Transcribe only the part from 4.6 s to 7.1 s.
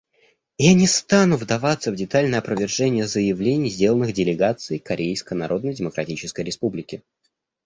Корейской Народно-Демократической Республики.